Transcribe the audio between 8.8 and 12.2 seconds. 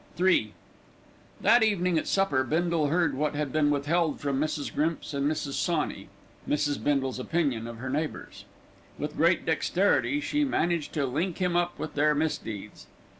With great dexterity, she managed to link him up with their